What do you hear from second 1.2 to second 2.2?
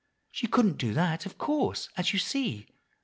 of course, as you